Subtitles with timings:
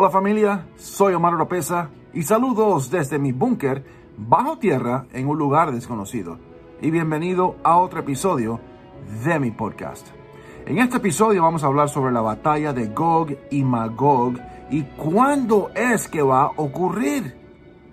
[0.00, 3.84] Hola familia, soy Omar Oropesa y saludos desde mi búnker
[4.16, 6.38] bajo tierra en un lugar desconocido.
[6.80, 8.60] Y bienvenido a otro episodio
[9.24, 10.06] de mi podcast.
[10.66, 14.34] En este episodio vamos a hablar sobre la batalla de Gog y Magog
[14.70, 17.36] y cuándo es que va a ocurrir.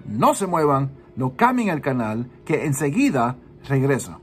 [0.05, 4.21] No se muevan, no cambien el canal, que enseguida regreso.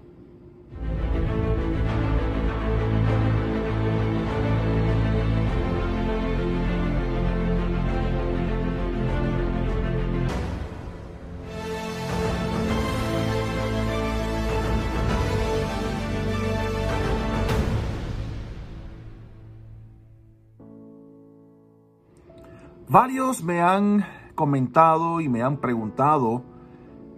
[22.89, 26.43] Varios me han comentado y me han preguntado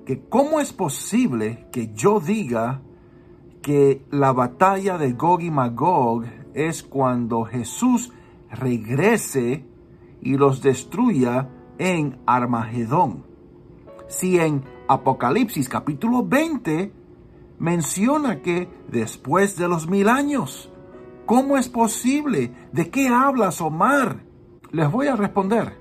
[0.05, 2.83] que cómo es posible que yo diga
[3.63, 8.13] que la batalla de Gog y Magog es cuando Jesús
[8.51, 9.65] regrese
[10.21, 13.25] y los destruya en Armagedón.
[14.07, 16.93] Si en Apocalipsis capítulo 20
[17.59, 20.71] menciona que después de los mil años,
[21.25, 22.53] ¿cómo es posible?
[22.73, 24.24] ¿De qué hablas, Omar?
[24.75, 25.79] Les voy a responder,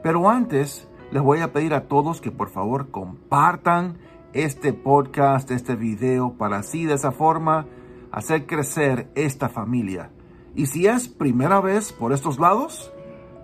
[0.00, 3.98] pero antes les voy a pedir a todos que por favor compartan
[4.32, 7.66] este podcast, este video, para así de esa forma
[8.12, 10.12] hacer crecer esta familia.
[10.54, 12.92] Y si es primera vez por estos lados,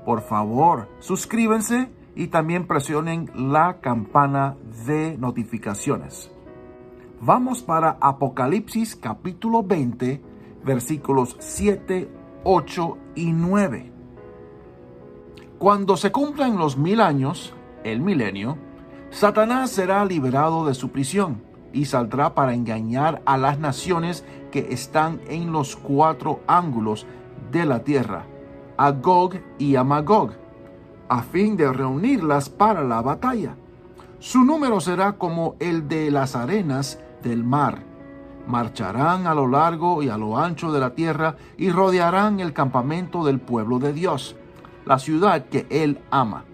[0.05, 6.31] por favor suscríbanse y también presionen la campana de notificaciones.
[7.21, 10.23] Vamos para Apocalipsis capítulo 20,
[10.65, 12.09] versículos 7,
[12.45, 13.94] 8 y 9.
[15.65, 17.55] Cuando se cumplan los mil años,
[17.85, 18.59] el milenio,
[19.09, 21.43] Satanás será liberado de su prisión
[21.73, 27.07] y saldrá para engañar a las naciones que están en los cuatro ángulos
[27.51, 28.27] de la tierra,
[28.77, 30.33] a Gog y a Magog,
[31.09, 33.57] a fin de reunirlas para la batalla.
[34.19, 37.79] Su número será como el de las arenas del mar.
[38.47, 43.25] Marcharán a lo largo y a lo ancho de la tierra y rodearán el campamento
[43.25, 44.37] del pueblo de Dios
[44.87, 46.45] la ciudad que él ama.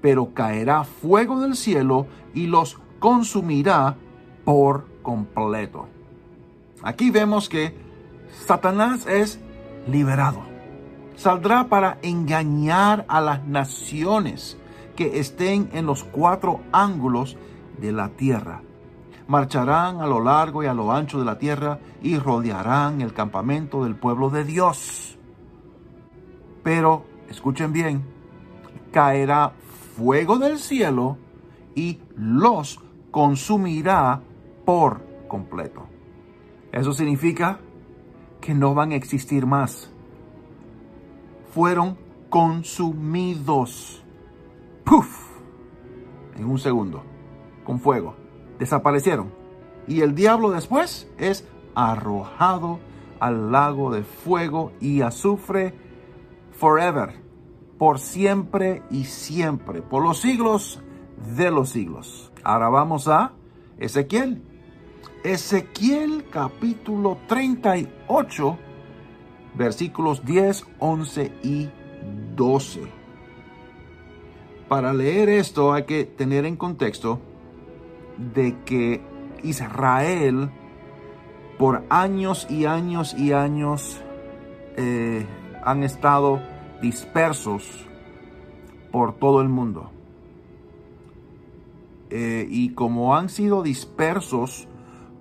[0.00, 3.96] Pero caerá fuego del cielo y los consumirá
[4.44, 5.88] por completo.
[6.82, 7.74] Aquí vemos que
[8.46, 9.40] Satanás es
[9.86, 10.40] liberado.
[11.16, 14.56] Saldrá para engañar a las naciones
[14.96, 17.36] que estén en los cuatro ángulos
[17.78, 18.62] de la tierra.
[19.26, 23.84] Marcharán a lo largo y a lo ancho de la tierra y rodearán el campamento
[23.84, 25.18] del pueblo de Dios.
[26.62, 28.02] Pero escuchen bien,
[28.92, 29.52] caerá
[29.96, 31.16] fuego del cielo
[31.74, 32.80] y los
[33.10, 34.20] consumirá
[34.64, 35.86] por completo.
[36.72, 37.60] Eso significa
[38.40, 39.90] que no van a existir más.
[41.54, 41.96] Fueron
[42.28, 44.04] consumidos.
[44.84, 45.30] ¡Puf!
[46.36, 47.02] En un segundo,
[47.64, 48.16] con fuego.
[48.58, 49.32] Desaparecieron.
[49.86, 52.78] Y el diablo después es arrojado
[53.18, 55.74] al lago de fuego y azufre
[56.60, 57.14] forever,
[57.78, 60.82] por siempre y siempre, por los siglos
[61.34, 62.30] de los siglos.
[62.44, 63.32] Ahora vamos a
[63.78, 64.42] Ezequiel.
[65.24, 68.58] Ezequiel capítulo 38,
[69.54, 71.70] versículos 10, 11 y
[72.36, 72.82] 12.
[74.68, 77.20] Para leer esto hay que tener en contexto
[78.18, 79.00] de que
[79.42, 80.50] Israel
[81.58, 83.98] por años y años y años
[84.76, 85.26] eh,
[85.64, 86.40] han estado
[86.80, 87.86] dispersos
[88.90, 89.90] por todo el mundo.
[92.10, 94.66] Eh, y como han sido dispersos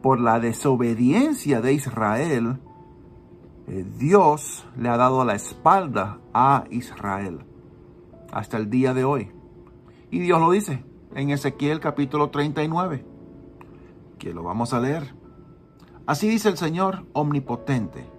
[0.01, 2.57] por la desobediencia de Israel,
[3.67, 7.45] eh, Dios le ha dado la espalda a Israel
[8.31, 9.31] hasta el día de hoy.
[10.09, 10.83] Y Dios lo dice
[11.13, 13.05] en Ezequiel capítulo 39,
[14.17, 15.13] que lo vamos a leer.
[16.07, 18.09] Así dice el Señor omnipotente.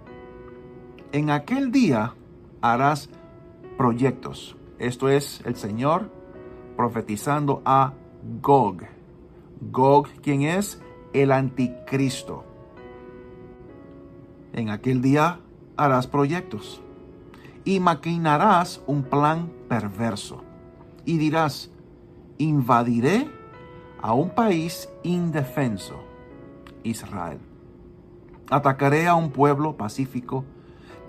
[1.13, 2.15] En aquel día
[2.61, 3.09] harás
[3.77, 4.55] proyectos.
[4.79, 6.09] Esto es el Señor
[6.77, 7.93] profetizando a
[8.41, 8.83] Gog.
[9.59, 10.81] Gog, quien es
[11.11, 12.45] el anticristo.
[14.53, 15.41] En aquel día
[15.75, 16.81] harás proyectos
[17.65, 20.45] y maquinarás un plan perverso.
[21.03, 21.71] Y dirás,
[22.37, 23.29] invadiré
[24.01, 26.05] a un país indefenso,
[26.83, 27.39] Israel.
[28.49, 30.45] Atacaré a un pueblo pacífico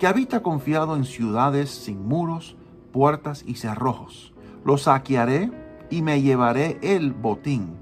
[0.03, 2.57] que habita confiado en ciudades sin muros,
[2.91, 4.33] puertas y cerrojos.
[4.65, 5.49] Lo saquearé
[5.89, 7.77] y me llevaré el botín.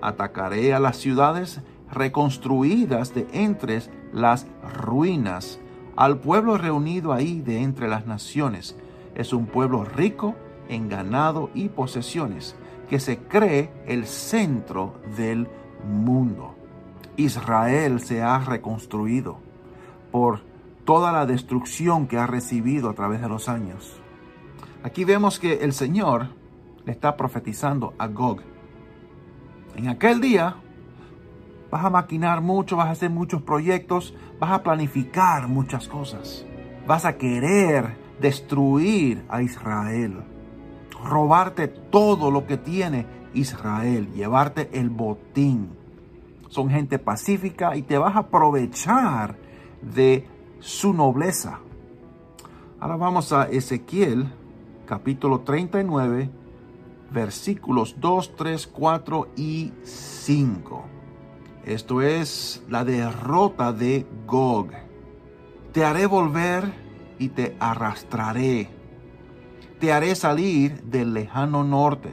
[0.00, 1.60] Atacaré a las ciudades
[1.92, 3.82] reconstruidas de entre
[4.14, 5.60] las ruinas,
[5.96, 8.74] al pueblo reunido ahí de entre las naciones.
[9.14, 10.36] Es un pueblo rico
[10.70, 12.56] en ganado y posesiones,
[12.88, 15.46] que se cree el centro del
[15.86, 16.54] mundo.
[17.18, 19.36] Israel se ha reconstruido
[20.10, 20.48] por
[20.84, 24.00] toda la destrucción que ha recibido a través de los años.
[24.82, 26.28] Aquí vemos que el Señor
[26.84, 28.40] le está profetizando a Gog.
[29.76, 30.56] En aquel día
[31.70, 36.46] vas a maquinar mucho, vas a hacer muchos proyectos, vas a planificar muchas cosas.
[36.86, 40.22] Vas a querer destruir a Israel,
[41.02, 45.70] robarte todo lo que tiene Israel, llevarte el botín.
[46.48, 49.36] Son gente pacífica y te vas a aprovechar
[49.82, 50.26] de
[50.60, 51.60] su nobleza.
[52.78, 54.28] Ahora vamos a Ezequiel
[54.86, 56.30] capítulo 39
[57.10, 60.84] versículos 2, 3, 4 y 5.
[61.64, 64.68] Esto es la derrota de Gog.
[65.72, 66.72] Te haré volver
[67.18, 68.68] y te arrastraré.
[69.78, 72.12] Te haré salir del lejano norte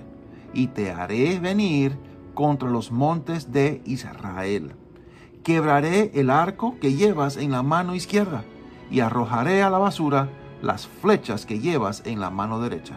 [0.53, 1.97] y te haré venir
[2.33, 4.75] contra los montes de Israel.
[5.47, 8.43] Quebraré el arco que llevas en la mano izquierda
[8.91, 10.27] y arrojaré a la basura
[10.61, 12.95] las flechas que llevas en la mano derecha.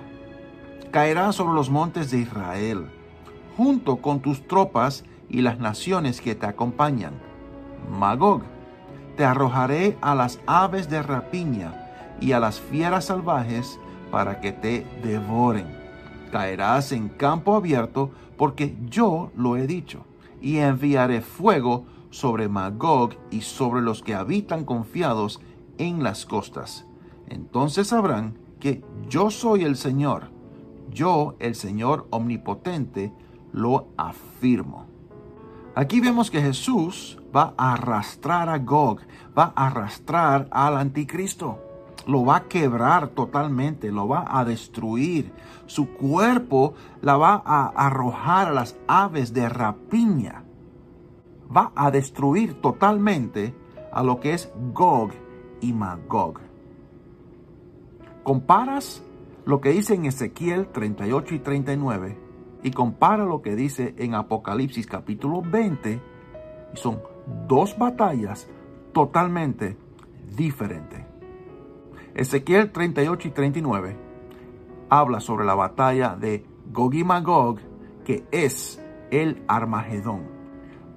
[0.91, 2.91] Caerá sobre los montes de Israel,
[3.56, 7.12] junto con tus tropas y las naciones que te acompañan.
[7.88, 8.43] Magog,
[9.17, 13.79] te arrojaré a las aves de rapiña y a las fieras salvajes
[14.11, 15.69] para que te devoren.
[16.32, 20.05] Caerás en campo abierto porque yo lo he dicho,
[20.41, 25.41] y enviaré fuego sobre Magog y sobre los que habitan confiados
[25.79, 26.87] en las costas.
[27.29, 30.31] Entonces sabrán que yo soy el Señor,
[30.91, 33.12] yo el Señor omnipotente,
[33.53, 34.87] lo afirmo.
[35.75, 39.01] Aquí vemos que Jesús va a arrastrar a Gog,
[39.39, 41.59] va a arrastrar al anticristo.
[42.07, 45.33] Lo va a quebrar totalmente, lo va a destruir.
[45.67, 50.45] Su cuerpo la va a arrojar a las aves de rapiña.
[51.55, 53.55] Va a destruir totalmente
[53.93, 55.11] a lo que es Gog
[55.61, 56.41] y Magog.
[58.23, 59.02] Comparas
[59.44, 62.19] lo que dice en Ezequiel 38 y 39
[62.62, 66.00] y compara lo que dice en Apocalipsis capítulo 20
[66.73, 67.00] y son
[67.49, 68.49] dos batallas
[68.93, 69.76] totalmente
[70.37, 71.05] diferentes.
[72.14, 73.97] Ezequiel 38 y 39
[74.88, 77.58] habla sobre la batalla de Gog y Magog
[78.05, 78.81] que es
[79.11, 80.40] el Armagedón.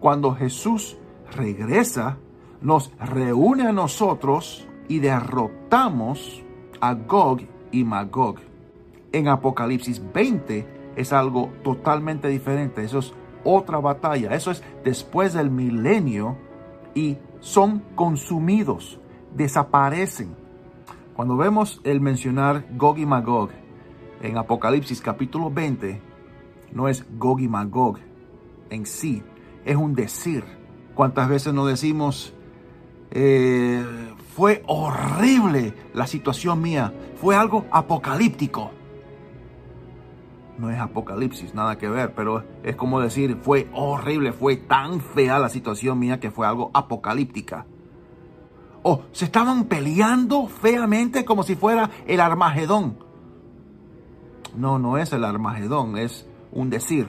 [0.03, 0.97] Cuando Jesús
[1.31, 2.17] regresa,
[2.59, 6.43] nos reúne a nosotros y derrotamos
[6.81, 8.35] a Gog y Magog.
[9.13, 12.83] En Apocalipsis 20 es algo totalmente diferente.
[12.83, 13.13] Eso es
[13.45, 14.35] otra batalla.
[14.35, 16.35] Eso es después del milenio
[16.93, 18.99] y son consumidos,
[19.33, 20.35] desaparecen.
[21.15, 23.51] Cuando vemos el mencionar Gog y Magog
[24.21, 26.01] en Apocalipsis capítulo 20,
[26.73, 27.99] no es Gog y Magog
[28.69, 29.23] en sí,
[29.65, 30.43] es un decir.
[30.95, 32.33] ¿Cuántas veces nos decimos,
[33.11, 33.83] eh,
[34.35, 38.71] fue horrible la situación mía, fue algo apocalíptico?
[40.57, 45.39] no es apocalipsis, nada que ver, pero es como decir, fue horrible, fue tan fea
[45.39, 47.65] la situación mía que fue algo apocalíptica.
[48.83, 52.97] O se estaban peleando feamente como si fuera el Armagedón.
[54.55, 57.07] No, no es el Armagedón, es un decir.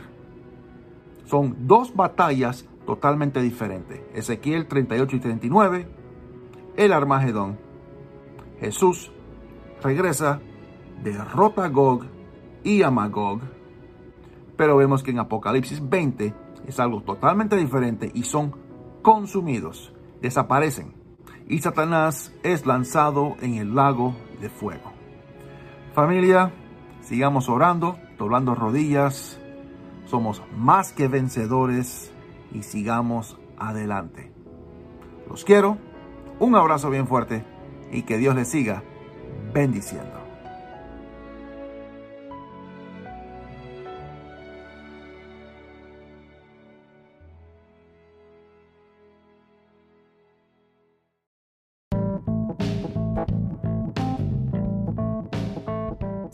[1.24, 4.02] Son dos batallas totalmente diferentes.
[4.14, 5.88] Ezequiel 38 y 39,
[6.76, 7.58] el Armagedón.
[8.60, 9.12] Jesús
[9.82, 10.40] regresa,
[11.02, 12.06] derrota a Gog
[12.62, 13.40] y a Magog.
[14.56, 16.34] Pero vemos que en Apocalipsis 20
[16.66, 18.54] es algo totalmente diferente y son
[19.02, 20.94] consumidos, desaparecen.
[21.48, 24.92] Y Satanás es lanzado en el lago de fuego.
[25.92, 26.52] Familia,
[27.02, 29.38] sigamos orando, doblando rodillas.
[30.06, 32.10] Somos más que vencedores
[32.52, 34.32] y sigamos adelante.
[35.28, 35.78] Los quiero,
[36.38, 37.44] un abrazo bien fuerte
[37.90, 38.82] y que Dios les siga
[39.52, 40.23] bendiciendo.